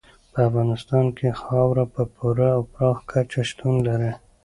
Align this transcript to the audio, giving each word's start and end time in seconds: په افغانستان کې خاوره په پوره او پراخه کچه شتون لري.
په 0.33 0.39
افغانستان 0.49 1.05
کې 1.17 1.37
خاوره 1.41 1.85
په 1.93 2.01
پوره 2.15 2.47
او 2.57 2.61
پراخه 2.73 3.01
کچه 3.11 3.41
شتون 3.49 3.73
لري. 3.87 4.11